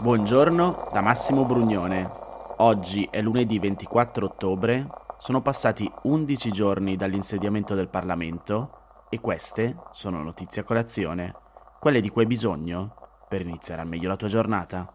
Buongiorno 0.00 0.90
da 0.92 1.00
Massimo 1.00 1.44
Brugnone. 1.44 2.08
Oggi 2.58 3.08
è 3.10 3.20
lunedì 3.20 3.58
24 3.58 4.26
ottobre, 4.26 4.86
sono 5.18 5.42
passati 5.42 5.90
11 6.02 6.52
giorni 6.52 6.94
dall'insediamento 6.94 7.74
del 7.74 7.88
Parlamento 7.88 9.06
e 9.10 9.18
queste 9.18 9.74
sono 9.90 10.22
notizie 10.22 10.62
a 10.62 10.64
colazione, 10.64 11.34
quelle 11.80 12.00
di 12.00 12.10
cui 12.10 12.22
hai 12.22 12.28
bisogno 12.28 12.94
per 13.28 13.40
iniziare 13.40 13.80
al 13.82 13.88
meglio 13.88 14.06
la 14.06 14.14
tua 14.14 14.28
giornata. 14.28 14.88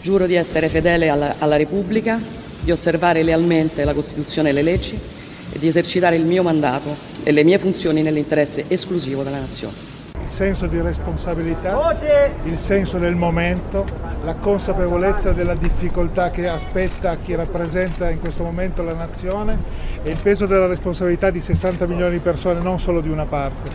Giuro 0.00 0.26
di 0.26 0.34
essere 0.34 0.68
fedele 0.68 1.08
alla, 1.08 1.36
alla 1.38 1.56
Repubblica, 1.56 2.20
di 2.60 2.72
osservare 2.72 3.22
lealmente 3.22 3.84
la 3.84 3.94
Costituzione 3.94 4.48
e 4.48 4.52
le 4.52 4.62
leggi 4.62 4.98
e 5.52 5.58
di 5.60 5.68
esercitare 5.68 6.16
il 6.16 6.24
mio 6.24 6.42
mandato 6.42 7.15
e 7.28 7.32
le 7.32 7.42
mie 7.42 7.58
funzioni 7.58 8.02
nell'interesse 8.02 8.66
esclusivo 8.68 9.24
della 9.24 9.40
Nazione. 9.40 9.74
Il 10.22 10.28
senso 10.28 10.68
di 10.68 10.80
responsabilità, 10.80 11.92
il 12.44 12.56
senso 12.56 12.98
del 12.98 13.16
momento, 13.16 13.84
la 14.22 14.36
consapevolezza 14.36 15.32
della 15.32 15.56
difficoltà 15.56 16.30
che 16.30 16.46
aspetta 16.46 17.16
chi 17.16 17.34
rappresenta 17.34 18.10
in 18.10 18.20
questo 18.20 18.44
momento 18.44 18.84
la 18.84 18.94
Nazione 18.94 19.58
e 20.04 20.10
il 20.10 20.18
peso 20.22 20.46
della 20.46 20.68
responsabilità 20.68 21.30
di 21.30 21.40
60 21.40 21.88
milioni 21.88 22.12
di 22.12 22.20
persone, 22.20 22.60
non 22.60 22.78
solo 22.78 23.00
di 23.00 23.08
una 23.08 23.24
parte. 23.24 23.70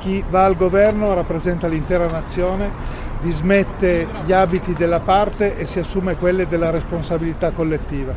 Chi 0.00 0.22
va 0.28 0.44
al 0.44 0.56
governo 0.56 1.14
rappresenta 1.14 1.68
l'intera 1.68 2.06
Nazione, 2.06 2.70
dismette 3.22 4.06
gli 4.26 4.32
abiti 4.32 4.74
della 4.74 5.00
parte 5.00 5.56
e 5.56 5.64
si 5.64 5.78
assume 5.78 6.16
quelle 6.16 6.46
della 6.46 6.68
responsabilità 6.68 7.50
collettiva. 7.50 8.12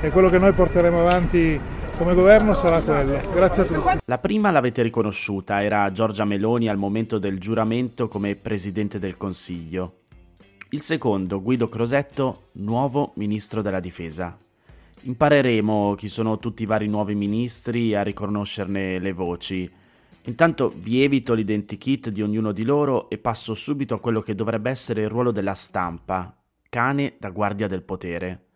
E 0.00 0.10
quello 0.10 0.30
che 0.30 0.38
noi 0.38 0.52
porteremo 0.52 1.00
avanti 1.00 1.60
come 1.98 2.14
governo 2.14 2.54
sarà 2.54 2.80
quello. 2.80 3.20
Grazie 3.32 3.62
a 3.62 3.66
tutti. 3.66 3.98
La 4.04 4.18
prima 4.18 4.52
l'avete 4.52 4.82
riconosciuta, 4.82 5.62
era 5.62 5.90
Giorgia 5.90 6.24
Meloni 6.24 6.68
al 6.68 6.78
momento 6.78 7.18
del 7.18 7.40
giuramento 7.40 8.06
come 8.06 8.36
Presidente 8.36 9.00
del 9.00 9.16
Consiglio. 9.16 10.02
Il 10.70 10.80
secondo, 10.80 11.42
Guido 11.42 11.68
Crosetto, 11.68 12.50
nuovo 12.52 13.12
Ministro 13.16 13.62
della 13.62 13.80
Difesa. 13.80 14.38
Impareremo 15.00 15.94
chi 15.96 16.06
sono 16.06 16.38
tutti 16.38 16.62
i 16.62 16.66
vari 16.66 16.86
nuovi 16.86 17.16
ministri 17.16 17.94
a 17.96 18.02
riconoscerne 18.02 19.00
le 19.00 19.12
voci. 19.12 19.70
Intanto 20.22 20.72
vi 20.76 21.02
evito 21.02 21.34
l'identikit 21.34 22.10
di 22.10 22.22
ognuno 22.22 22.52
di 22.52 22.62
loro 22.62 23.08
e 23.08 23.18
passo 23.18 23.54
subito 23.54 23.94
a 23.94 24.00
quello 24.00 24.20
che 24.20 24.36
dovrebbe 24.36 24.70
essere 24.70 25.02
il 25.02 25.08
ruolo 25.08 25.32
della 25.32 25.54
stampa, 25.54 26.36
cane 26.68 27.14
da 27.18 27.30
guardia 27.30 27.66
del 27.66 27.82
potere. 27.82 28.47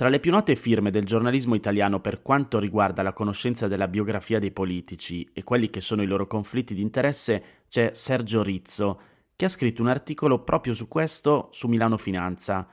Tra 0.00 0.08
le 0.08 0.18
più 0.18 0.30
note 0.30 0.56
firme 0.56 0.90
del 0.90 1.04
giornalismo 1.04 1.54
italiano 1.54 2.00
per 2.00 2.22
quanto 2.22 2.58
riguarda 2.58 3.02
la 3.02 3.12
conoscenza 3.12 3.68
della 3.68 3.86
biografia 3.86 4.38
dei 4.38 4.50
politici 4.50 5.28
e 5.34 5.44
quelli 5.44 5.68
che 5.68 5.82
sono 5.82 6.00
i 6.00 6.06
loro 6.06 6.26
conflitti 6.26 6.72
di 6.72 6.80
interesse 6.80 7.42
c'è 7.68 7.90
Sergio 7.92 8.42
Rizzo, 8.42 9.00
che 9.36 9.44
ha 9.44 9.48
scritto 9.50 9.82
un 9.82 9.88
articolo 9.88 10.42
proprio 10.42 10.72
su 10.72 10.88
questo 10.88 11.48
su 11.52 11.68
Milano 11.68 11.98
Finanza. 11.98 12.66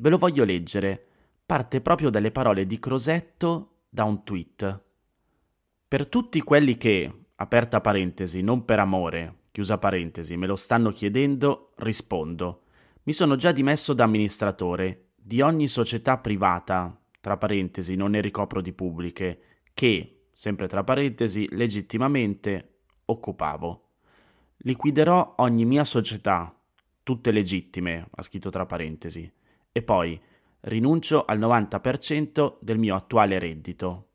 Ve 0.00 0.08
lo 0.08 0.16
voglio 0.16 0.44
leggere. 0.44 1.08
Parte 1.44 1.82
proprio 1.82 2.08
dalle 2.08 2.30
parole 2.30 2.64
di 2.64 2.78
Crosetto 2.78 3.80
da 3.90 4.04
un 4.04 4.24
tweet. 4.24 4.82
Per 5.86 6.06
tutti 6.06 6.40
quelli 6.40 6.78
che, 6.78 7.24
aperta 7.34 7.82
parentesi, 7.82 8.40
non 8.40 8.64
per 8.64 8.78
amore, 8.78 9.40
chiusa 9.50 9.76
parentesi, 9.76 10.38
me 10.38 10.46
lo 10.46 10.56
stanno 10.56 10.88
chiedendo, 10.88 11.68
rispondo. 11.80 12.62
Mi 13.02 13.12
sono 13.12 13.36
già 13.36 13.52
dimesso 13.52 13.92
da 13.92 14.04
amministratore 14.04 15.08
di 15.24 15.40
ogni 15.40 15.68
società 15.68 16.18
privata, 16.18 16.98
tra 17.20 17.36
parentesi, 17.36 17.94
non 17.94 18.10
ne 18.10 18.20
ricopro 18.20 18.60
di 18.60 18.72
pubbliche, 18.72 19.40
che, 19.72 20.24
sempre 20.32 20.66
tra 20.66 20.82
parentesi, 20.82 21.46
legittimamente 21.52 22.80
occupavo. 23.04 23.90
Liquiderò 24.58 25.34
ogni 25.38 25.64
mia 25.64 25.84
società, 25.84 26.52
tutte 27.04 27.30
legittime, 27.30 28.08
ha 28.10 28.22
scritto 28.22 28.50
tra 28.50 28.66
parentesi, 28.66 29.30
e 29.70 29.82
poi 29.82 30.20
rinuncio 30.62 31.24
al 31.24 31.38
90% 31.38 32.56
del 32.60 32.78
mio 32.78 32.96
attuale 32.96 33.38
reddito. 33.38 34.08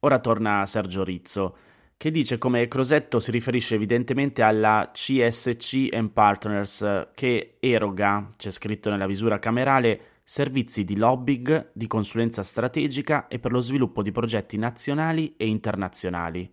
Ora 0.00 0.18
torna 0.18 0.66
Sergio 0.66 1.04
Rizzo, 1.04 1.56
che 1.96 2.10
dice 2.10 2.38
come 2.38 2.66
Crosetto 2.66 3.20
si 3.20 3.30
riferisce 3.30 3.74
evidentemente 3.74 4.40
alla 4.40 4.90
CSC 4.90 5.88
Partners 6.10 7.08
che 7.14 7.58
eroga, 7.60 8.30
c'è 8.38 8.50
scritto 8.50 8.88
nella 8.88 9.06
visura 9.06 9.38
camerale, 9.38 10.00
servizi 10.30 10.84
di 10.84 10.96
lobbying, 10.96 11.72
di 11.72 11.88
consulenza 11.88 12.44
strategica 12.44 13.26
e 13.26 13.40
per 13.40 13.50
lo 13.50 13.58
sviluppo 13.58 14.00
di 14.00 14.12
progetti 14.12 14.56
nazionali 14.58 15.34
e 15.36 15.48
internazionali. 15.48 16.48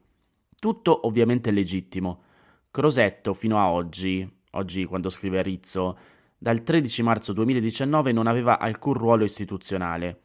Tutto 0.57 1.05
ovviamente 1.05 1.51
legittimo. 1.51 2.23
Crosetto 2.71 3.35
fino 3.35 3.59
a 3.59 3.69
oggi, 3.69 4.27
oggi 4.53 4.83
quando 4.85 5.11
scrive 5.11 5.43
Rizzo, 5.43 5.95
dal 6.39 6.63
13 6.63 7.03
marzo 7.03 7.33
2019 7.33 8.11
non 8.13 8.25
aveva 8.25 8.57
alcun 8.57 8.93
ruolo 8.93 9.25
istituzionale. 9.25 10.21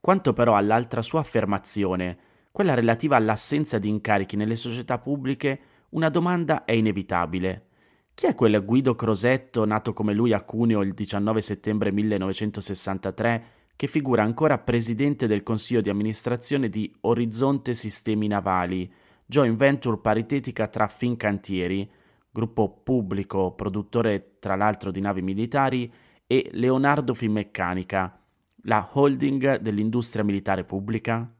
Quanto 0.00 0.32
però 0.32 0.56
all'altra 0.56 1.00
sua 1.00 1.20
affermazione, 1.20 2.18
quella 2.50 2.74
relativa 2.74 3.14
all'assenza 3.14 3.78
di 3.78 3.88
incarichi 3.88 4.34
nelle 4.34 4.56
società 4.56 4.98
pubbliche, 4.98 5.60
una 5.90 6.08
domanda 6.08 6.64
è 6.64 6.72
inevitabile. 6.72 7.66
Chi 8.14 8.26
è 8.26 8.34
quel 8.34 8.64
Guido 8.64 8.94
Crosetto, 8.94 9.64
nato 9.64 9.92
come 9.92 10.12
lui 10.12 10.32
a 10.32 10.42
Cuneo 10.42 10.82
il 10.82 10.92
19 10.92 11.40
settembre 11.40 11.90
1963, 11.90 13.44
che 13.76 13.86
figura 13.86 14.22
ancora 14.22 14.58
presidente 14.58 15.26
del 15.26 15.42
consiglio 15.42 15.80
di 15.80 15.88
amministrazione 15.88 16.68
di 16.68 16.92
Orizzonte 17.00 17.72
Sistemi 17.72 18.26
Navali, 18.26 18.92
joint 19.24 19.56
venture 19.56 19.98
paritetica 19.98 20.68
tra 20.68 20.86
Fincantieri, 20.86 21.90
gruppo 22.30 22.80
pubblico 22.82 23.52
produttore 23.52 24.36
tra 24.38 24.54
l'altro 24.54 24.90
di 24.90 25.00
navi 25.00 25.22
militari, 25.22 25.90
e 26.26 26.50
Leonardo 26.52 27.14
Finmeccanica, 27.14 28.20
la 28.64 28.90
holding 28.92 29.58
dell'industria 29.58 30.22
militare 30.22 30.64
pubblica? 30.64 31.34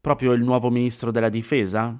proprio 0.00 0.32
il 0.32 0.42
nuovo 0.42 0.70
ministro 0.70 1.10
della 1.10 1.28
difesa? 1.28 1.96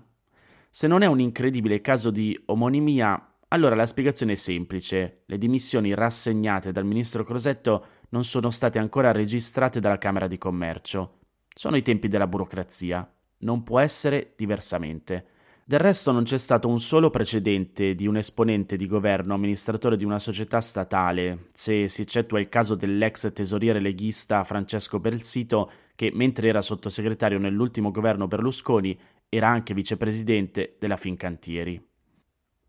Se 0.71 0.87
non 0.87 1.03
è 1.03 1.07
un 1.07 1.21
incredibile 1.21 1.81
caso 1.81 2.11
di 2.11 2.39
omonimia, 2.47 3.30
allora 3.53 3.75
la 3.75 3.87
spiegazione 3.87 4.33
è 4.33 4.37
semplice. 4.37 5.23
Le 5.27 5.39
dimissioni 5.39 5.95
rassegnate 5.95 6.73
dal 6.73 6.85
ministro 6.85 7.25
Crosetto 7.25 7.87
non 8.11 8.25
sono 8.25 8.51
state 8.51 8.79
ancora 8.79 9.13
registrate 9.13 9.81
dalla 9.81 9.99
Camera 9.99 10.27
di 10.27 10.39
Commercio. 10.39 11.19
Sono 11.53 11.77
i 11.77 11.83
tempi 11.83 12.09
della 12.09 12.29
burocrazia. 12.29 13.09
Non 13.39 13.63
può 13.63 13.81
essere 13.81 14.35
diversamente. 14.37 15.27
Del 15.65 15.81
resto 15.81 16.11
non 16.13 16.25
c'è 16.25 16.39
stato 16.39 16.69
un 16.69 16.81
solo 16.81 17.11
precedente 17.11 17.95
di 17.95 18.07
un 18.07 18.17
esponente 18.17 18.77
di 18.77 18.87
governo 18.87 19.35
amministratore 19.35 19.97
di 19.97 20.05
una 20.05 20.19
società 20.19 20.61
statale, 20.61 21.47
se 21.53 21.87
si 21.87 22.03
eccettua 22.03 22.41
il 22.41 22.49
caso 22.49 22.75
dell'ex 22.75 23.33
tesoriere 23.33 23.79
leghista 23.79 24.43
Francesco 24.43 24.99
Belsito, 24.99 25.71
che 25.95 26.11
mentre 26.13 26.49
era 26.49 26.61
sottosegretario 26.61 27.39
nell'ultimo 27.39 27.91
governo 27.91 28.27
Berlusconi 28.27 28.99
era 29.29 29.49
anche 29.49 29.75
vicepresidente 29.75 30.77
della 30.79 30.97
Fincantieri. 30.97 31.90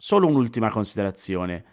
Solo 0.03 0.25
un'ultima 0.25 0.71
considerazione. 0.71 1.63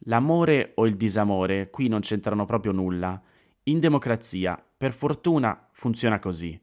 L'amore 0.00 0.72
o 0.74 0.86
il 0.86 0.94
disamore 0.94 1.70
qui 1.70 1.88
non 1.88 2.00
c'entrano 2.00 2.44
proprio 2.44 2.70
nulla. 2.72 3.18
In 3.62 3.80
democrazia, 3.80 4.62
per 4.76 4.92
fortuna, 4.92 5.68
funziona 5.72 6.18
così. 6.18 6.60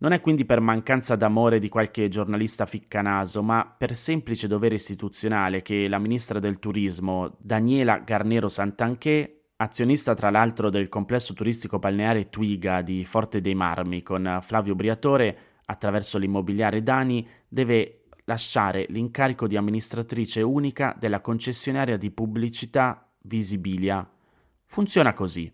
Non 0.00 0.12
è 0.12 0.20
quindi 0.20 0.44
per 0.44 0.60
mancanza 0.60 1.16
d'amore 1.16 1.60
di 1.60 1.70
qualche 1.70 2.10
giornalista 2.10 2.66
ficcanaso, 2.66 3.42
ma 3.42 3.74
per 3.74 3.96
semplice 3.96 4.48
dovere 4.48 4.74
istituzionale 4.74 5.62
che 5.62 5.88
la 5.88 5.98
ministra 5.98 6.38
del 6.38 6.58
turismo, 6.58 7.36
Daniela 7.38 7.96
Garnero 8.00 8.48
Santanché, 8.48 9.44
azionista 9.56 10.12
tra 10.12 10.28
l'altro 10.28 10.68
del 10.68 10.90
complesso 10.90 11.32
turistico 11.32 11.78
balneare 11.78 12.28
Twiga 12.28 12.82
di 12.82 13.06
Forte 13.06 13.40
dei 13.40 13.54
Marmi 13.54 14.02
con 14.02 14.40
Flavio 14.42 14.74
Briatore, 14.74 15.38
attraverso 15.64 16.18
l'immobiliare 16.18 16.82
Dani, 16.82 17.26
deve 17.48 17.99
lasciare 18.30 18.86
l'incarico 18.90 19.48
di 19.48 19.56
amministratrice 19.56 20.40
unica 20.40 20.94
della 20.96 21.20
concessionaria 21.20 21.96
di 21.96 22.12
pubblicità 22.12 23.04
Visibilia. 23.22 24.08
Funziona 24.66 25.12
così. 25.12 25.52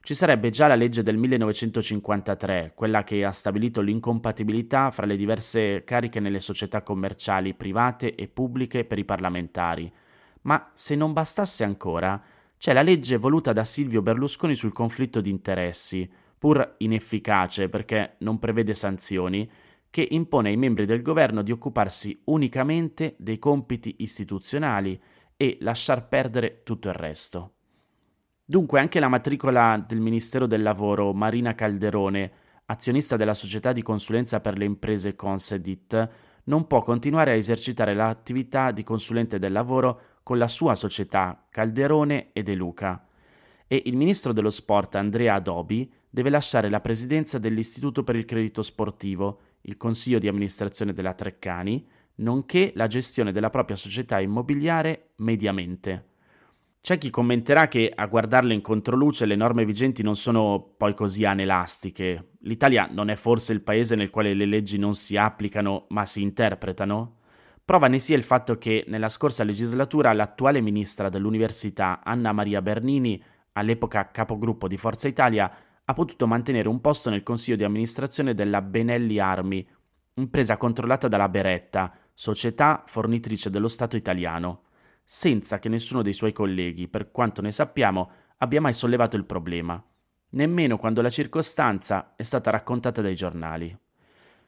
Ci 0.00 0.14
sarebbe 0.14 0.50
già 0.50 0.68
la 0.68 0.76
legge 0.76 1.02
del 1.02 1.16
1953, 1.16 2.72
quella 2.76 3.02
che 3.02 3.24
ha 3.24 3.32
stabilito 3.32 3.80
l'incompatibilità 3.80 4.90
fra 4.92 5.04
le 5.04 5.16
diverse 5.16 5.82
cariche 5.84 6.20
nelle 6.20 6.40
società 6.40 6.82
commerciali 6.82 7.54
private 7.54 8.14
e 8.14 8.28
pubbliche 8.28 8.84
per 8.84 8.98
i 8.98 9.04
parlamentari. 9.04 9.92
Ma 10.42 10.70
se 10.74 10.94
non 10.94 11.12
bastasse 11.12 11.64
ancora, 11.64 12.22
c'è 12.56 12.72
la 12.72 12.82
legge 12.82 13.16
voluta 13.16 13.52
da 13.52 13.64
Silvio 13.64 14.00
Berlusconi 14.00 14.54
sul 14.54 14.72
conflitto 14.72 15.20
di 15.20 15.30
interessi, 15.30 16.08
pur 16.38 16.76
inefficace 16.78 17.68
perché 17.68 18.14
non 18.18 18.38
prevede 18.38 18.74
sanzioni, 18.74 19.48
che 19.92 20.08
impone 20.10 20.48
ai 20.48 20.56
membri 20.56 20.86
del 20.86 21.02
governo 21.02 21.42
di 21.42 21.52
occuparsi 21.52 22.18
unicamente 22.24 23.14
dei 23.18 23.38
compiti 23.38 23.96
istituzionali 23.98 24.98
e 25.36 25.58
lasciar 25.60 26.08
perdere 26.08 26.62
tutto 26.62 26.88
il 26.88 26.94
resto. 26.94 27.52
Dunque 28.42 28.80
anche 28.80 28.98
la 29.00 29.08
matricola 29.08 29.84
del 29.86 30.00
Ministero 30.00 30.46
del 30.46 30.62
Lavoro 30.62 31.12
Marina 31.12 31.54
Calderone, 31.54 32.32
azionista 32.64 33.18
della 33.18 33.34
società 33.34 33.72
di 33.72 33.82
consulenza 33.82 34.40
per 34.40 34.56
le 34.56 34.64
imprese 34.64 35.14
Consedit, 35.14 36.08
non 36.44 36.66
può 36.66 36.80
continuare 36.80 37.32
a 37.32 37.34
esercitare 37.34 37.92
l'attività 37.92 38.70
di 38.70 38.82
consulente 38.84 39.38
del 39.38 39.52
lavoro 39.52 40.00
con 40.22 40.38
la 40.38 40.48
sua 40.48 40.74
società 40.74 41.48
Calderone 41.50 42.30
e 42.32 42.42
De 42.42 42.54
Luca. 42.54 43.06
E 43.66 43.82
il 43.84 43.96
ministro 43.98 44.32
dello 44.32 44.48
sport 44.48 44.94
Andrea 44.94 45.34
Adobi 45.34 45.92
deve 46.08 46.30
lasciare 46.30 46.70
la 46.70 46.80
presidenza 46.80 47.38
dell'Istituto 47.38 48.02
per 48.04 48.16
il 48.16 48.24
Credito 48.24 48.62
Sportivo, 48.62 49.40
il 49.62 49.76
consiglio 49.76 50.18
di 50.18 50.28
amministrazione 50.28 50.92
della 50.92 51.14
Treccani, 51.14 51.86
nonché 52.16 52.72
la 52.74 52.86
gestione 52.86 53.32
della 53.32 53.50
propria 53.50 53.76
società 53.76 54.20
immobiliare 54.20 55.10
mediamente. 55.16 56.10
C'è 56.80 56.98
chi 56.98 57.10
commenterà 57.10 57.68
che 57.68 57.92
a 57.94 58.06
guardarle 58.06 58.52
in 58.52 58.60
controluce 58.60 59.24
le 59.24 59.36
norme 59.36 59.64
vigenti 59.64 60.02
non 60.02 60.16
sono 60.16 60.74
poi 60.76 60.94
così 60.94 61.24
anelastiche. 61.24 62.30
L'Italia 62.40 62.88
non 62.90 63.08
è 63.08 63.14
forse 63.14 63.52
il 63.52 63.62
paese 63.62 63.94
nel 63.94 64.10
quale 64.10 64.34
le 64.34 64.46
leggi 64.46 64.78
non 64.78 64.94
si 64.94 65.16
applicano 65.16 65.86
ma 65.90 66.04
si 66.04 66.22
interpretano? 66.22 67.18
Prova 67.64 67.86
ne 67.86 68.00
sia 68.00 68.16
il 68.16 68.24
fatto 68.24 68.58
che 68.58 68.84
nella 68.88 69.08
scorsa 69.08 69.44
legislatura 69.44 70.12
l'attuale 70.12 70.60
ministra 70.60 71.08
dell'Università 71.08 72.00
Anna 72.02 72.32
Maria 72.32 72.60
Bernini, 72.60 73.22
all'epoca 73.52 74.10
capogruppo 74.10 74.66
di 74.66 74.76
Forza 74.76 75.06
Italia, 75.06 75.48
ha 75.84 75.92
potuto 75.92 76.26
mantenere 76.26 76.68
un 76.68 76.80
posto 76.80 77.10
nel 77.10 77.22
consiglio 77.22 77.56
di 77.56 77.64
amministrazione 77.64 78.34
della 78.34 78.62
Benelli 78.62 79.18
Armi, 79.18 79.66
impresa 80.14 80.56
controllata 80.56 81.08
dalla 81.08 81.28
Beretta, 81.28 81.96
società 82.14 82.84
fornitrice 82.86 83.50
dello 83.50 83.68
Stato 83.68 83.96
italiano 83.96 84.64
senza 85.04 85.58
che 85.58 85.68
nessuno 85.68 86.02
dei 86.02 86.12
suoi 86.12 86.32
colleghi, 86.32 86.88
per 86.88 87.10
quanto 87.10 87.42
ne 87.42 87.52
sappiamo, 87.52 88.10
abbia 88.38 88.60
mai 88.60 88.72
sollevato 88.72 89.16
il 89.16 89.24
problema, 89.24 89.82
nemmeno 90.30 90.78
quando 90.78 91.02
la 91.02 91.10
circostanza 91.10 92.14
è 92.16 92.22
stata 92.22 92.50
raccontata 92.50 93.02
dai 93.02 93.14
giornali. 93.14 93.76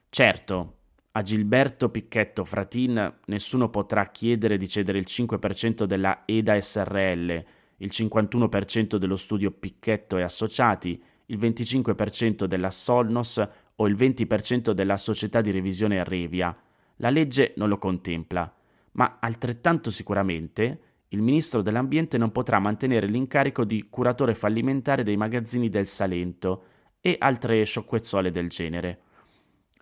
Certo, 0.08 0.78
a 1.12 1.22
Gilberto 1.22 1.90
Picchetto 1.90 2.44
Fratin 2.44 3.18
nessuno 3.26 3.68
potrà 3.68 4.06
chiedere 4.06 4.56
di 4.56 4.68
cedere 4.68 4.98
il 4.98 5.06
5% 5.06 5.84
della 5.84 6.22
EDA 6.24 6.60
SRL, 6.60 7.44
il 7.78 7.90
51% 7.92 8.96
dello 8.96 9.16
studio 9.16 9.50
Picchetto 9.50 10.16
e 10.16 10.22
Associati, 10.22 11.02
il 11.26 11.38
25% 11.38 12.44
della 12.44 12.70
Solnos 12.70 13.48
o 13.76 13.86
il 13.86 13.94
20% 13.94 14.70
della 14.70 14.96
società 14.96 15.40
di 15.40 15.50
revisione 15.50 16.04
Revia. 16.04 16.56
La 16.96 17.10
legge 17.10 17.54
non 17.56 17.68
lo 17.68 17.78
contempla 17.78 18.52
ma 18.94 19.18
altrettanto 19.20 19.90
sicuramente 19.90 20.80
il 21.08 21.22
ministro 21.22 21.62
dell'Ambiente 21.62 22.18
non 22.18 22.32
potrà 22.32 22.58
mantenere 22.58 23.06
l'incarico 23.06 23.64
di 23.64 23.86
curatore 23.88 24.34
fallimentare 24.34 25.04
dei 25.04 25.16
magazzini 25.16 25.68
del 25.68 25.86
Salento 25.86 26.64
e 27.00 27.16
altre 27.18 27.62
sciocquezzole 27.62 28.30
del 28.30 28.48
genere. 28.48 29.00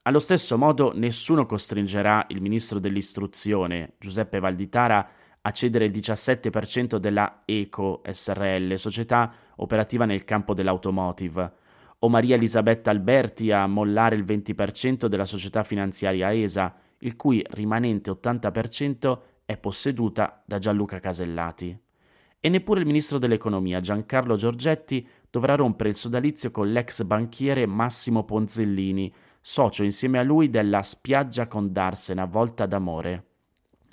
Allo 0.03 0.19
stesso 0.19 0.59
modo 0.59 0.93
nessuno 0.95 1.47
costringerà 1.47 2.27
il 2.29 2.43
ministro 2.43 2.79
dell'istruzione, 2.79 3.95
Giuseppe 3.99 4.41
Valditara, 4.41 5.09
a 5.41 5.51
cedere 5.53 5.87
il 5.87 5.93
17% 5.93 6.97
della 6.97 7.43
ECO 7.47 8.03
SRL, 8.05 8.75
società 8.75 9.33
operativa 9.63 10.05
nel 10.05 10.25
campo 10.25 10.55
dell'automotive, 10.55 11.53
o 12.01 12.09
Maria 12.09 12.35
Elisabetta 12.35 12.91
Alberti 12.91 13.53
a 13.53 13.67
mollare 13.67 14.17
il 14.17 14.25
20% 14.25 15.07
della 15.07 15.25
società 15.25 15.63
finanziaria 15.63 16.33
ESA, 16.33 16.75
il 16.99 17.17
cui 17.17 17.45
rimanente 17.51 18.11
80% 18.11 19.19
è 19.45 19.57
posseduta 19.57 20.43
da 20.45 20.59
Gianluca 20.59 20.99
Casellati. 20.99 21.79
E 22.41 22.49
neppure 22.49 22.81
il 22.81 22.87
ministro 22.87 23.19
dell'economia 23.19 23.79
Giancarlo 23.79 24.35
Giorgetti 24.35 25.07
dovrà 25.31 25.55
rompere 25.55 25.91
il 25.91 25.95
sodalizio 25.95 26.51
con 26.51 26.73
l'ex 26.73 27.03
banchiere 27.05 27.67
Massimo 27.67 28.25
Ponzellini, 28.25 29.13
socio 29.41 29.85
insieme 29.85 30.19
a 30.19 30.23
lui 30.23 30.51
della 30.51 30.83
spiaggia 30.83 31.47
con 31.47 31.73
Darsena 31.73 32.25
volta 32.25 32.67
d'amore. 32.67 33.27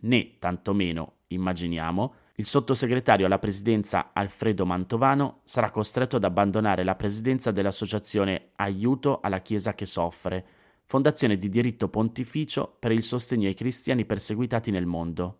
Né, 0.01 0.37
tantomeno, 0.39 1.13
immaginiamo, 1.27 2.13
il 2.39 2.45
sottosegretario 2.45 3.25
alla 3.25 3.37
presidenza 3.37 4.11
Alfredo 4.13 4.65
Mantovano 4.65 5.41
sarà 5.43 5.71
costretto 5.71 6.15
ad 6.15 6.23
abbandonare 6.23 6.85
la 6.85 6.95
presidenza 6.95 7.51
dell'associazione 7.51 8.51
Aiuto 8.55 9.19
alla 9.19 9.41
Chiesa 9.41 9.75
che 9.75 9.85
soffre, 9.85 10.45
fondazione 10.85 11.35
di 11.35 11.49
diritto 11.49 11.89
pontificio 11.89 12.77
per 12.79 12.93
il 12.93 13.03
sostegno 13.03 13.47
ai 13.47 13.55
cristiani 13.55 14.05
perseguitati 14.05 14.71
nel 14.71 14.85
mondo. 14.85 15.39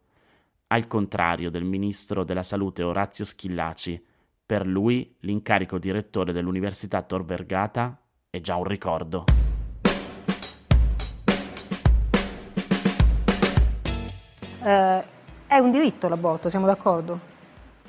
Al 0.67 0.87
contrario 0.87 1.49
del 1.49 1.63
ministro 1.63 2.25
della 2.25 2.43
Salute 2.43 2.83
Orazio 2.83 3.23
Schillaci, 3.23 4.05
per 4.45 4.67
lui 4.67 5.15
l'incarico 5.21 5.79
di 5.79 5.91
rettore 5.91 6.33
dell'Università 6.33 7.01
Tor 7.03 7.23
Vergata 7.23 7.97
è 8.29 8.41
già 8.41 8.57
un 8.57 8.65
ricordo. 8.65 9.23
È 14.61 15.08
un 15.59 15.71
diritto 15.71 16.07
l'aborto, 16.07 16.49
siamo 16.49 16.65
d'accordo? 16.65 17.37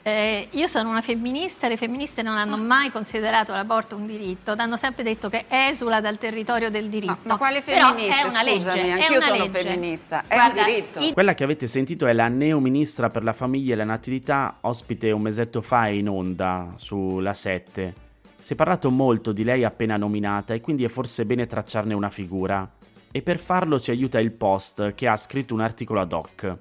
Eh, 0.02 0.48
io 0.52 0.66
sono 0.66 0.88
una 0.88 1.02
femminista, 1.02 1.68
le 1.68 1.76
femministe 1.76 2.22
non 2.22 2.38
hanno 2.38 2.56
mai 2.56 2.90
considerato 2.90 3.52
l'aborto 3.52 3.96
un 3.96 4.06
diritto, 4.06 4.54
hanno 4.56 4.78
sempre 4.78 5.02
detto 5.02 5.28
che 5.28 5.44
esula 5.46 6.00
dal 6.00 6.16
territorio 6.16 6.70
del 6.70 6.88
diritto. 6.88 7.18
Ma, 7.24 7.32
ma 7.32 7.36
quale 7.36 7.60
femminista? 7.60 8.14
Però 8.16 8.26
è 8.26 8.30
una 8.30 8.42
legge, 8.42 8.70
Scusami, 8.70 8.88
è 8.88 8.90
anch'io 8.92 9.16
una 9.16 9.20
sono 9.20 9.36
legge. 9.44 9.60
femminista, 9.60 10.24
è 10.26 10.34
Guarda, 10.34 10.60
un 10.60 10.66
diritto. 10.66 11.00
il- 11.00 11.12
Quella 11.12 11.34
che 11.34 11.44
avete 11.44 11.66
sentito 11.66 12.06
è 12.06 12.14
la 12.14 12.28
neo-ministra 12.28 13.10
per 13.10 13.22
la 13.24 13.34
famiglia 13.34 13.74
e 13.74 13.76
la 13.76 13.84
natività, 13.84 14.56
ospite 14.62 15.10
un 15.10 15.20
mesetto 15.20 15.60
fa 15.60 15.88
in 15.88 16.08
onda 16.08 16.72
sulla 16.76 17.34
7. 17.34 17.94
Si 18.38 18.54
è 18.54 18.56
parlato 18.56 18.90
molto 18.90 19.32
di 19.32 19.44
lei 19.44 19.64
appena 19.64 19.98
nominata 19.98 20.54
e 20.54 20.62
quindi 20.62 20.82
è 20.84 20.88
forse 20.88 21.26
bene 21.26 21.46
tracciarne 21.46 21.92
una 21.92 22.08
figura. 22.08 22.66
E 23.12 23.20
per 23.20 23.38
farlo 23.38 23.78
ci 23.78 23.90
aiuta 23.90 24.18
il 24.18 24.30
Post, 24.32 24.94
che 24.94 25.06
ha 25.08 25.16
scritto 25.18 25.52
un 25.52 25.60
articolo 25.60 26.00
ad 26.00 26.10
hoc. 26.14 26.56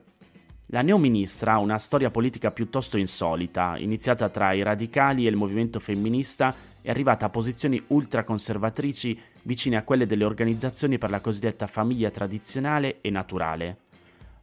La 0.72 0.84
neoministra 0.84 1.54
ha 1.54 1.58
una 1.58 1.80
storia 1.80 2.12
politica 2.12 2.52
piuttosto 2.52 3.00
insolita, 3.00 3.76
iniziata 3.80 4.30
tra 4.30 4.54
i 4.54 4.62
radicali 4.62 5.26
e 5.26 5.30
il 5.30 5.36
movimento 5.36 5.80
femminista 5.80 6.54
e 6.84 6.92
arrivata 6.92 7.26
a 7.26 7.30
posizioni 7.30 7.82
ultraconservatrici 7.88 9.20
vicine 9.44 9.78
a 9.78 9.84
quelle 9.84 10.06
delle 10.06 10.26
organizzazioni 10.26 11.00
per 11.00 11.10
la 11.10 11.22
cosiddetta 11.22 11.66
famiglia 11.66 12.12
tradizionale 12.12 13.02
e 13.02 13.10
naturale. 13.10 13.78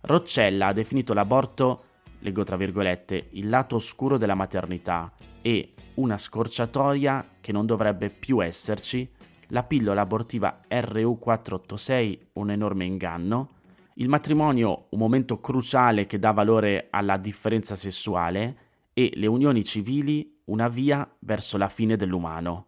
Roccella 0.00 0.66
ha 0.66 0.72
definito 0.72 1.14
l'aborto, 1.14 1.84
leggo 2.18 2.42
tra 2.42 2.56
virgolette, 2.56 3.28
il 3.30 3.48
lato 3.48 3.76
oscuro 3.76 4.18
della 4.18 4.34
maternità 4.34 5.12
e 5.40 5.74
una 5.94 6.18
scorciatoia 6.18 7.24
che 7.40 7.52
non 7.52 7.66
dovrebbe 7.66 8.10
più 8.10 8.42
esserci, 8.42 9.08
la 9.50 9.62
pillola 9.62 10.00
abortiva 10.00 10.62
RU486 10.68 12.18
un 12.32 12.50
enorme 12.50 12.84
inganno, 12.84 13.50
il 13.98 14.08
matrimonio 14.08 14.88
un 14.90 14.98
momento 14.98 15.40
cruciale 15.40 16.06
che 16.06 16.18
dà 16.18 16.32
valore 16.32 16.88
alla 16.90 17.16
differenza 17.16 17.76
sessuale 17.76 18.64
e 18.92 19.12
le 19.14 19.26
unioni 19.26 19.64
civili 19.64 20.40
una 20.44 20.68
via 20.68 21.08
verso 21.20 21.56
la 21.56 21.68
fine 21.68 21.96
dell'umano. 21.96 22.66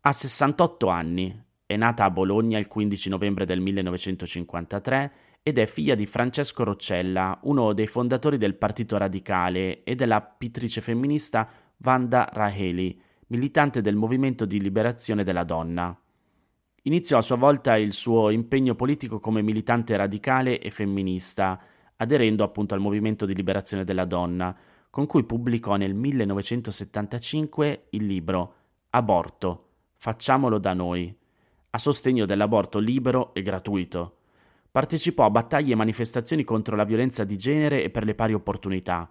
Ha 0.00 0.12
68 0.12 0.88
anni, 0.88 1.44
è 1.66 1.76
nata 1.76 2.04
a 2.04 2.10
Bologna 2.10 2.58
il 2.58 2.68
15 2.68 3.08
novembre 3.08 3.44
del 3.44 3.60
1953 3.60 5.12
ed 5.42 5.58
è 5.58 5.66
figlia 5.66 5.96
di 5.96 6.06
Francesco 6.06 6.62
Roccella, 6.62 7.40
uno 7.42 7.72
dei 7.72 7.88
fondatori 7.88 8.38
del 8.38 8.54
Partito 8.54 8.96
Radicale 8.96 9.82
e 9.82 9.96
della 9.96 10.20
pittrice 10.20 10.80
femminista 10.80 11.48
Wanda 11.78 12.28
Raheli, 12.32 13.00
militante 13.28 13.80
del 13.80 13.96
movimento 13.96 14.44
di 14.44 14.60
liberazione 14.60 15.24
della 15.24 15.44
donna. 15.44 15.96
Iniziò 16.86 17.18
a 17.18 17.22
sua 17.22 17.34
volta 17.34 17.76
il 17.76 17.92
suo 17.92 18.30
impegno 18.30 18.76
politico 18.76 19.18
come 19.18 19.42
militante 19.42 19.96
radicale 19.96 20.60
e 20.60 20.70
femminista, 20.70 21.60
aderendo 21.96 22.44
appunto 22.44 22.74
al 22.74 22.80
movimento 22.80 23.26
di 23.26 23.34
liberazione 23.34 23.82
della 23.82 24.04
donna, 24.04 24.56
con 24.88 25.04
cui 25.06 25.24
pubblicò 25.24 25.74
nel 25.74 25.94
1975 25.94 27.86
il 27.90 28.06
libro 28.06 28.54
Aborto, 28.90 29.70
facciamolo 29.94 30.58
da 30.58 30.74
noi, 30.74 31.12
a 31.70 31.78
sostegno 31.78 32.24
dell'aborto 32.24 32.78
libero 32.78 33.34
e 33.34 33.42
gratuito. 33.42 34.18
Partecipò 34.70 35.24
a 35.24 35.30
battaglie 35.30 35.72
e 35.72 35.76
manifestazioni 35.76 36.44
contro 36.44 36.76
la 36.76 36.84
violenza 36.84 37.24
di 37.24 37.36
genere 37.36 37.82
e 37.82 37.90
per 37.90 38.04
le 38.04 38.14
pari 38.14 38.32
opportunità. 38.32 39.10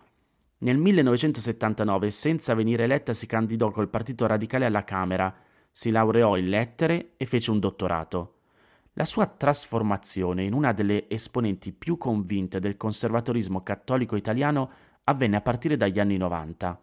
Nel 0.59 0.77
1979, 0.77 2.09
senza 2.09 2.53
venire 2.53 2.85
eletta, 2.85 3.11
si 3.11 3.25
candidò 3.25 3.69
col 3.69 3.89
Partito 3.89 4.25
Radicale 4.27 4.63
alla 4.63 4.85
Camera, 4.85 5.35
si 5.77 5.91
laureò 5.91 6.37
in 6.37 6.47
lettere 6.47 7.15
e 7.17 7.25
fece 7.25 7.51
un 7.51 7.59
dottorato. 7.59 8.35
La 8.93 9.03
sua 9.03 9.25
trasformazione 9.25 10.45
in 10.45 10.53
una 10.53 10.71
delle 10.71 11.09
esponenti 11.09 11.73
più 11.73 11.97
convinte 11.97 12.61
del 12.61 12.77
conservatorismo 12.77 13.61
cattolico 13.61 14.15
italiano 14.15 14.69
avvenne 15.03 15.35
a 15.35 15.41
partire 15.41 15.75
dagli 15.75 15.99
anni 15.99 16.15
90. 16.15 16.81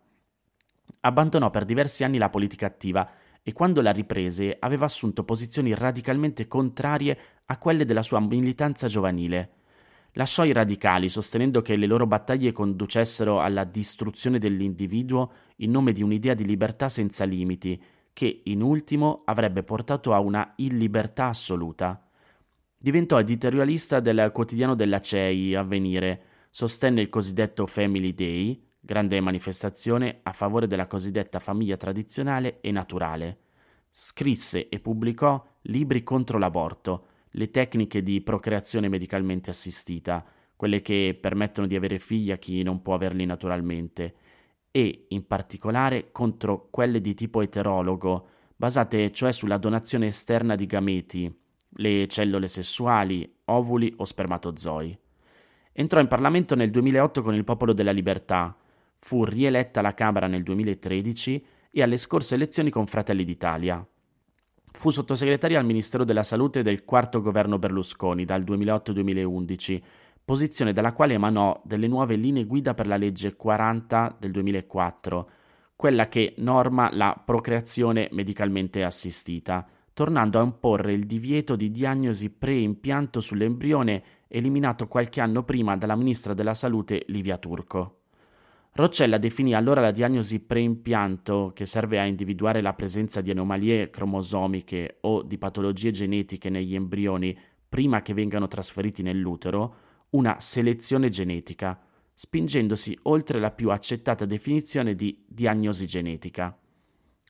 Abbandonò 1.01 1.49
per 1.49 1.65
diversi 1.65 2.05
anni 2.05 2.19
la 2.19 2.29
politica 2.29 2.67
attiva 2.67 3.11
e 3.43 3.55
quando 3.55 3.81
la 3.81 3.93
riprese 3.93 4.59
aveva 4.61 4.85
assunto 4.85 5.25
posizioni 5.25 5.75
radicalmente 5.75 6.47
contrarie 6.47 7.19
a 7.47 7.57
quelle 7.57 7.87
della 7.87 8.03
sua 8.03 8.21
militanza 8.21 8.89
giovanile. 8.89 9.53
Lasciò 10.13 10.45
i 10.45 10.53
radicali 10.53 11.09
sostenendo 11.09 11.63
che 11.63 11.77
le 11.77 11.87
loro 11.87 12.07
battaglie 12.07 12.53
conducessero 12.53 13.41
alla 13.41 13.65
distruzione 13.65 14.39
dell'individuo 14.39 15.33
in 15.57 15.71
nome 15.71 15.93
di 15.93 16.03
un'idea 16.03 16.35
di 16.35 16.45
libertà 16.45 16.91
senza 16.91 17.25
limiti 17.25 17.83
che 18.13 18.43
in 18.45 18.63
ultimo 18.63 19.23
avrebbe 19.25 19.63
portato 19.63 20.13
a 20.13 20.21
una 20.21 20.53
illibertà 20.57 21.29
assoluta. 21.29 22.07
Diventò 22.77 23.19
editorialista 23.19 24.01
del 24.01 24.31
quotidiano 24.33 24.75
della 24.75 25.01
CEI, 25.01 25.55
Avvenire, 25.55 26.23
sostenne 26.51 27.01
il 27.01 27.09
cosiddetto 27.09 27.67
Family 27.67 28.13
Day, 28.13 28.61
grande 28.79 29.21
manifestazione 29.21 30.21
a 30.25 30.33
favore 30.33 30.67
della 30.67 30.87
cosiddetta 30.87 31.39
famiglia 31.39 31.77
tradizionale 31.77 32.61
e 32.61 32.71
naturale. 32.73 33.39
Scrisse 33.91 34.69
e 34.69 34.81
pubblicò 34.81 35.43
libri 35.63 36.03
contro 36.03 36.39
l'aborto, 36.39 37.07
le 37.31 37.51
tecniche 37.51 38.03
di 38.03 38.21
procreazione 38.21 38.89
medicalmente 38.89 39.51
assistita, 39.51 40.25
quelle 40.57 40.83
che 40.83 41.17
permettono 41.19 41.67
di 41.67 41.77
avere 41.77 41.99
figli 41.99 42.31
a 42.31 42.37
chi 42.37 42.63
non 42.63 42.83
può 42.83 42.95
averli 42.95 43.25
naturalmente, 43.25 44.15
e 44.73 45.05
in 45.09 45.27
particolare 45.27 46.11
contro 46.11 46.69
quelle 46.71 47.01
di 47.01 47.15
tipo 47.15 47.43
eterologo, 47.43 48.27
basate 48.57 49.13
cioè 49.13 49.31
sulla 49.31 49.59
donazione 49.59 50.07
esterna 50.07 50.57
di 50.57 50.67
gameti, 50.67 51.33
le 51.77 52.09
cellule 52.09 52.49
sessuali, 52.49 53.31
ovuli 53.45 53.93
o 53.99 54.05
spermatozoi. 54.05 54.99
Entrò 55.75 56.01
in 56.01 56.09
Parlamento 56.09 56.55
nel 56.55 56.71
2008 56.71 57.23
con 57.23 57.35
il 57.35 57.45
Popolo 57.45 57.73
della 57.73 57.93
Libertà, 57.93 58.57
fu 58.97 59.25
rieletta 59.25 59.81
alla 59.81 59.95
Camera 59.95 60.27
nel 60.27 60.43
2013 60.43 61.45
e 61.71 61.83
alle 61.83 61.97
scorse 61.97 62.35
elezioni 62.35 62.71
con 62.71 62.87
Fratelli 62.87 63.25
d'Italia. 63.25 63.87
Fu 64.71 64.89
sottosegretaria 64.89 65.59
al 65.59 65.67
Ministero 65.67 66.05
della 66.05 66.23
Salute 66.23 66.63
del 66.63 66.85
quarto 66.85 67.21
governo 67.21 67.59
Berlusconi 67.59 68.25
dal 68.25 68.43
2008-2011, 68.43 69.83
posizione 70.25 70.73
dalla 70.73 70.93
quale 70.93 71.15
emanò 71.15 71.61
delle 71.65 71.89
nuove 71.89 72.17
linee 72.17 72.45
guida 72.45 72.75
per 72.75 72.87
la 72.87 72.97
legge 72.97 73.35
40 73.35 74.17
del 74.19 74.31
2004, 74.31 75.31
quella 75.77 76.09
che 76.09 76.35
norma 76.39 76.91
la 76.93 77.21
procreazione 77.25 78.09
medicalmente 78.13 78.85
assistita, 78.85 79.67
tornando 79.93 80.39
a 80.39 80.45
imporre 80.45 80.93
il 80.93 81.05
divieto 81.05 81.57
di 81.57 81.71
diagnosi 81.71 82.31
pre-impianto 82.31 83.21
sull'embrione 83.21 84.03
eliminato 84.29 84.89
qualche 84.89 85.21
anno 85.21 85.43
prima 85.43 85.77
dalla 85.77 85.97
ministra 85.97 86.35
della 86.35 86.55
Salute 86.55 87.05
Livia 87.09 87.37
Turco. 87.37 87.99
Roccella 88.75 89.19
definì 89.19 89.53
allora 89.53 89.83
la 89.83 89.91
diagnosi 89.91 90.41
preimpianto, 90.41 91.53
che 91.55 91.67
serve 91.67 91.99
a 91.99 92.07
individuare 92.07 92.63
la 92.63 92.73
presenza 92.73 93.21
di 93.21 93.31
anomalie 93.31 93.91
cromosomiche 93.91 94.97
o 95.03 95.23
di 95.23 95.37
patologie 95.37 95.91
genetiche 95.91 96.49
negli 96.49 96.75
embrioni 96.75 97.39
prima 97.69 98.01
che 98.01 98.15
vengano 98.15 98.49
trasferiti 98.49 99.03
nell'utero, 99.03 99.75
una 100.13 100.41
selezione 100.41 101.09
genetica, 101.09 101.79
spingendosi 102.15 102.99
oltre 103.03 103.39
la 103.39 103.51
più 103.51 103.71
accettata 103.71 104.25
definizione 104.25 104.95
di 104.95 105.25
diagnosi 105.27 105.87
genetica. 105.87 106.57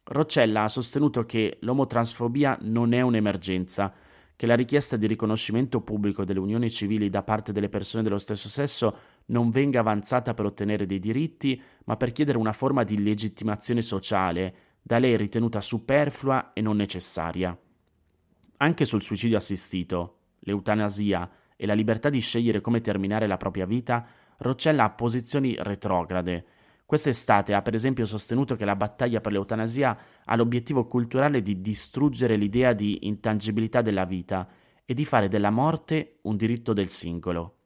Roccella 0.04 0.64
ha 0.64 0.68
sostenuto 0.68 1.24
che 1.24 1.58
l'omotransfobia 1.60 2.58
non 2.62 2.92
è 2.92 3.00
un'emergenza, 3.00 3.94
che 4.34 4.46
la 4.46 4.56
richiesta 4.56 4.96
di 4.96 5.06
riconoscimento 5.06 5.82
pubblico 5.82 6.24
delle 6.24 6.40
unioni 6.40 6.68
civili 6.68 7.08
da 7.08 7.22
parte 7.22 7.52
delle 7.52 7.68
persone 7.68 8.02
dello 8.02 8.18
stesso 8.18 8.48
sesso 8.48 8.96
non 9.26 9.50
venga 9.50 9.78
avanzata 9.78 10.34
per 10.34 10.46
ottenere 10.46 10.84
dei 10.84 10.98
diritti, 10.98 11.60
ma 11.84 11.96
per 11.96 12.10
chiedere 12.10 12.38
una 12.38 12.52
forma 12.52 12.82
di 12.82 13.00
legittimazione 13.00 13.82
sociale, 13.82 14.54
da 14.82 14.98
lei 14.98 15.16
ritenuta 15.16 15.60
superflua 15.60 16.52
e 16.52 16.60
non 16.60 16.76
necessaria. 16.76 17.56
Anche 18.56 18.84
sul 18.84 19.02
suicidio 19.02 19.36
assistito, 19.36 20.16
l'eutanasia 20.40 21.30
e 21.62 21.66
la 21.66 21.74
libertà 21.74 22.10
di 22.10 22.18
scegliere 22.18 22.60
come 22.60 22.80
terminare 22.80 23.28
la 23.28 23.36
propria 23.36 23.66
vita, 23.66 24.04
Roccella 24.38 24.82
ha 24.82 24.90
posizioni 24.90 25.54
retrograde. 25.60 26.44
Quest'estate 26.84 27.54
ha 27.54 27.62
per 27.62 27.74
esempio 27.74 28.04
sostenuto 28.04 28.56
che 28.56 28.64
la 28.64 28.74
battaglia 28.74 29.20
per 29.20 29.30
l'eutanasia 29.30 29.96
ha 30.24 30.34
l'obiettivo 30.34 30.88
culturale 30.88 31.40
di 31.40 31.60
distruggere 31.60 32.34
l'idea 32.34 32.72
di 32.72 33.06
intangibilità 33.06 33.80
della 33.80 34.04
vita 34.04 34.48
e 34.84 34.92
di 34.92 35.04
fare 35.04 35.28
della 35.28 35.50
morte 35.50 36.18
un 36.22 36.36
diritto 36.36 36.72
del 36.72 36.88
singolo. 36.88 37.58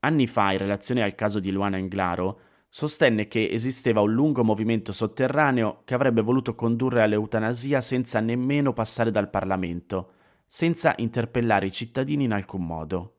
Anni 0.00 0.26
fa, 0.26 0.50
in 0.50 0.58
relazione 0.58 1.04
al 1.04 1.14
caso 1.14 1.38
di 1.38 1.52
Luana 1.52 1.76
Englaro, 1.76 2.40
sostenne 2.68 3.28
che 3.28 3.48
esisteva 3.48 4.00
un 4.00 4.12
lungo 4.12 4.42
movimento 4.42 4.90
sotterraneo 4.90 5.82
che 5.84 5.94
avrebbe 5.94 6.22
voluto 6.22 6.56
condurre 6.56 7.02
all'eutanasia 7.02 7.80
senza 7.80 8.18
nemmeno 8.18 8.72
passare 8.72 9.12
dal 9.12 9.30
Parlamento, 9.30 10.14
senza 10.54 10.92
interpellare 10.98 11.64
i 11.64 11.72
cittadini 11.72 12.24
in 12.24 12.32
alcun 12.32 12.66
modo. 12.66 13.14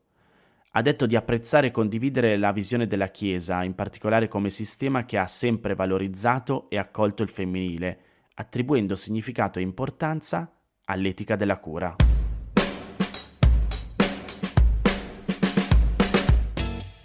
Ha 0.70 0.82
detto 0.82 1.04
di 1.04 1.16
apprezzare 1.16 1.66
e 1.66 1.70
condividere 1.72 2.36
la 2.36 2.52
visione 2.52 2.86
della 2.86 3.08
Chiesa, 3.08 3.64
in 3.64 3.74
particolare 3.74 4.28
come 4.28 4.50
sistema 4.50 5.04
che 5.04 5.18
ha 5.18 5.26
sempre 5.26 5.74
valorizzato 5.74 6.68
e 6.68 6.78
accolto 6.78 7.24
il 7.24 7.28
femminile, 7.28 7.98
attribuendo 8.34 8.94
significato 8.94 9.58
e 9.58 9.62
importanza 9.62 10.48
all'etica 10.84 11.34
della 11.34 11.58
cura. 11.58 11.96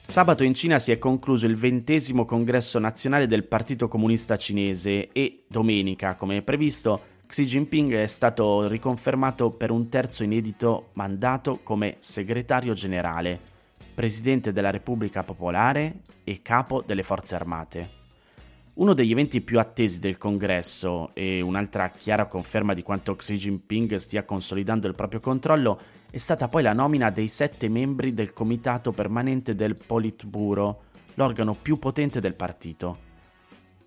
Sabato 0.04 0.44
in 0.44 0.54
Cina 0.54 0.78
si 0.78 0.92
è 0.92 1.00
concluso 1.00 1.48
il 1.48 1.56
ventesimo 1.56 2.26
congresso 2.26 2.78
nazionale 2.78 3.26
del 3.26 3.48
Partito 3.48 3.88
Comunista 3.88 4.36
Cinese 4.36 5.10
e 5.12 5.46
domenica, 5.48 6.14
come 6.14 6.44
previsto, 6.44 7.18
Xi 7.30 7.46
Jinping 7.46 7.94
è 7.94 8.08
stato 8.08 8.68
riconfermato 8.68 9.52
per 9.52 9.70
un 9.70 9.88
terzo 9.88 10.24
inedito 10.24 10.90
mandato 10.94 11.60
come 11.62 11.98
segretario 12.00 12.74
generale, 12.74 13.40
presidente 13.94 14.52
della 14.52 14.72
Repubblica 14.72 15.22
Popolare 15.22 16.00
e 16.24 16.42
capo 16.42 16.82
delle 16.84 17.04
forze 17.04 17.36
armate. 17.36 17.90
Uno 18.74 18.96
degli 18.96 19.12
eventi 19.12 19.42
più 19.42 19.60
attesi 19.60 20.00
del 20.00 20.18
congresso 20.18 21.12
e 21.14 21.40
un'altra 21.42 21.92
chiara 21.92 22.26
conferma 22.26 22.74
di 22.74 22.82
quanto 22.82 23.14
Xi 23.14 23.36
Jinping 23.36 23.94
stia 23.98 24.24
consolidando 24.24 24.88
il 24.88 24.96
proprio 24.96 25.20
controllo 25.20 25.80
è 26.10 26.18
stata 26.18 26.48
poi 26.48 26.64
la 26.64 26.74
nomina 26.74 27.12
dei 27.12 27.28
sette 27.28 27.70
membri 27.70 28.16
del 28.16 28.34
comitato 28.34 28.92
permanente 28.92 29.54
del 29.54 29.76
Politburo, 29.76 30.82
l'organo 31.14 31.54
più 31.54 31.78
potente 31.78 32.20
del 32.20 32.34
partito. 32.34 33.09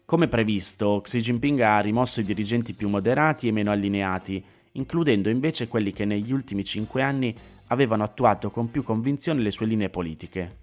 Come 0.05 0.29
previsto, 0.29 1.01
Xi 1.03 1.21
Jinping 1.21 1.61
ha 1.61 1.81
rimosso 1.81 2.21
i 2.21 2.25
dirigenti 2.25 2.75
più 2.75 2.89
moderati 2.89 3.49
e 3.49 3.53
meno 3.53 3.71
allineati, 3.71 4.45
includendo 4.73 5.31
invece 5.31 5.69
quelli 5.69 5.93
che 5.93 6.05
negli 6.05 6.33
ultimi 6.33 6.65
cinque 6.65 7.03
anni 7.03 7.35
avevano 7.69 8.03
attuato 8.03 8.51
con 8.51 8.71
più 8.71 8.83
convinzione 8.83 9.41
le 9.41 9.51
sue 9.51 9.67
linee 9.67 9.89
politiche. 9.89 10.61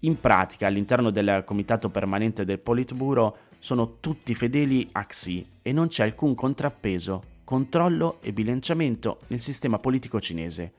In 0.00 0.20
pratica, 0.20 0.66
all'interno 0.66 1.10
del 1.10 1.44
comitato 1.46 1.88
permanente 1.88 2.44
del 2.44 2.58
Politburo 2.58 3.36
sono 3.58 3.96
tutti 4.00 4.34
fedeli 4.34 4.86
a 4.92 5.06
Xi 5.06 5.46
e 5.62 5.72
non 5.72 5.88
c'è 5.88 6.04
alcun 6.04 6.34
contrappeso, 6.34 7.22
controllo 7.44 8.18
e 8.20 8.34
bilanciamento 8.34 9.20
nel 9.28 9.40
sistema 9.40 9.78
politico 9.78 10.20
cinese. 10.20 10.72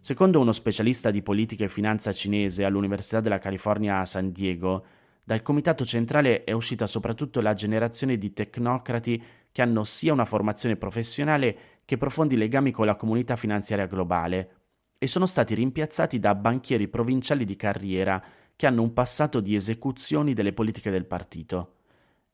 Secondo 0.00 0.40
uno 0.40 0.50
specialista 0.52 1.12
di 1.12 1.22
politica 1.22 1.64
e 1.64 1.68
finanza 1.68 2.12
cinese 2.12 2.64
all'Università 2.64 3.20
della 3.20 3.38
California 3.38 4.00
a 4.00 4.04
San 4.04 4.32
Diego, 4.32 4.84
dal 5.28 5.42
comitato 5.42 5.84
centrale 5.84 6.44
è 6.44 6.52
uscita 6.52 6.86
soprattutto 6.86 7.40
la 7.40 7.52
generazione 7.52 8.16
di 8.16 8.32
tecnocrati 8.32 9.20
che 9.50 9.60
hanno 9.60 9.82
sia 9.82 10.12
una 10.12 10.24
formazione 10.24 10.76
professionale 10.76 11.80
che 11.84 11.96
profondi 11.96 12.36
legami 12.36 12.70
con 12.70 12.86
la 12.86 12.94
comunità 12.94 13.34
finanziaria 13.34 13.86
globale 13.86 14.50
e 14.96 15.08
sono 15.08 15.26
stati 15.26 15.56
rimpiazzati 15.56 16.20
da 16.20 16.36
banchieri 16.36 16.86
provinciali 16.86 17.44
di 17.44 17.56
carriera 17.56 18.22
che 18.54 18.68
hanno 18.68 18.82
un 18.82 18.92
passato 18.92 19.40
di 19.40 19.56
esecuzioni 19.56 20.32
delle 20.32 20.52
politiche 20.52 20.92
del 20.92 21.06
partito. 21.06 21.78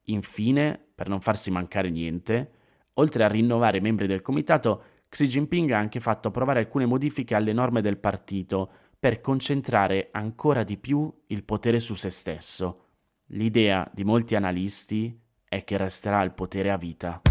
Infine, 0.08 0.78
per 0.94 1.08
non 1.08 1.22
farsi 1.22 1.50
mancare 1.50 1.88
niente, 1.88 2.50
oltre 2.94 3.24
a 3.24 3.28
rinnovare 3.28 3.78
i 3.78 3.80
membri 3.80 4.06
del 4.06 4.20
comitato, 4.20 4.82
Xi 5.08 5.26
Jinping 5.28 5.70
ha 5.70 5.78
anche 5.78 5.98
fatto 5.98 6.28
approvare 6.28 6.58
alcune 6.58 6.84
modifiche 6.84 7.34
alle 7.34 7.54
norme 7.54 7.80
del 7.80 7.96
partito 7.96 8.70
per 8.98 9.22
concentrare 9.22 10.10
ancora 10.12 10.62
di 10.62 10.76
più 10.76 11.10
il 11.28 11.42
potere 11.42 11.80
su 11.80 11.94
se 11.94 12.10
stesso. 12.10 12.81
L'idea 13.34 13.90
di 13.94 14.04
molti 14.04 14.34
analisti 14.34 15.18
è 15.48 15.64
che 15.64 15.78
resterà 15.78 16.18
al 16.18 16.34
potere 16.34 16.70
a 16.70 16.76
vita. 16.76 17.22